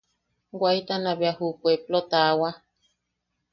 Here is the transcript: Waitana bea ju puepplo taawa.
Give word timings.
Waitana 0.61 1.11
bea 1.19 1.33
ju 1.37 1.47
puepplo 1.61 1.99
taawa. 2.11 2.49